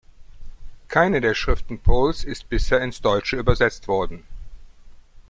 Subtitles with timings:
[0.87, 4.23] Keine der Schriften Poles ist bisher ins Deutsche übersetzt worden.